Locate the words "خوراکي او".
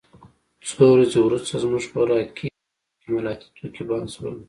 1.91-2.99